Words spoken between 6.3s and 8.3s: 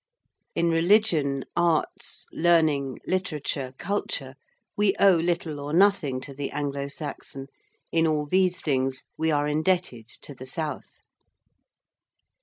the Anglo Saxon. In all